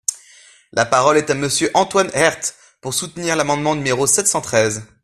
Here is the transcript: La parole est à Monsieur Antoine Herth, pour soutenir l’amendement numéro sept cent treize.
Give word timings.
La 0.71 0.87
parole 0.87 1.17
est 1.17 1.29
à 1.29 1.35
Monsieur 1.35 1.69
Antoine 1.75 2.09
Herth, 2.15 2.55
pour 2.81 2.95
soutenir 2.95 3.35
l’amendement 3.35 3.75
numéro 3.75 4.07
sept 4.07 4.25
cent 4.27 4.41
treize. 4.41 4.83